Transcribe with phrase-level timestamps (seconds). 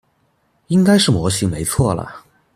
[0.69, 2.25] 應該是模型沒錯啦